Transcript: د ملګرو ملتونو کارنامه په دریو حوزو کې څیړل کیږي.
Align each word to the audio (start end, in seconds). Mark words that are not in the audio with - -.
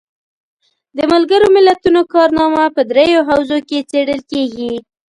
د 0.97 0.99
ملګرو 1.11 1.47
ملتونو 1.57 2.01
کارنامه 2.13 2.63
په 2.75 2.81
دریو 2.91 3.21
حوزو 3.29 3.57
کې 3.69 3.87
څیړل 3.89 4.21
کیږي. 4.31 4.73